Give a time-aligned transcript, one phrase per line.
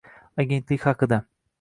[0.43, 1.23] Agentlik haqida